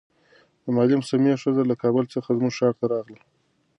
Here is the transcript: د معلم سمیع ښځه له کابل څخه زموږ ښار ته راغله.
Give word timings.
د 0.63 0.65
معلم 0.75 1.01
سمیع 1.09 1.35
ښځه 1.43 1.63
له 1.69 1.75
کابل 1.83 2.05
څخه 2.13 2.29
زموږ 2.37 2.53
ښار 2.57 2.73
ته 2.79 2.85
راغله. 2.93 3.23